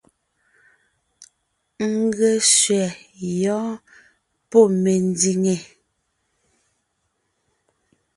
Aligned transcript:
N 1.91 1.93
ge 2.15 2.31
sẅɛ 2.57 2.87
yɔ́ɔn 3.39 3.73
pɔ́ 4.49 4.63
mendìŋe! 4.81 5.55